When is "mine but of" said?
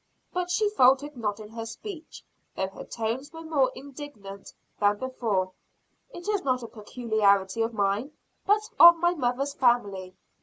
7.75-8.97